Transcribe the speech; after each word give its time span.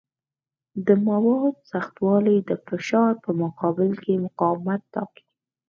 د 0.85 0.87
موادو 1.05 1.57
سختوالی 1.71 2.37
د 2.49 2.51
فشار 2.67 3.11
په 3.23 3.31
مقابل 3.41 3.91
کې 4.03 4.21
مقاومت 4.25 4.81
ټاکي. 4.93 5.25